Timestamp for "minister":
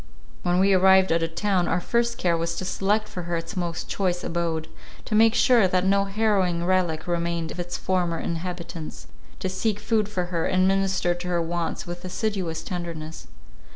10.67-11.13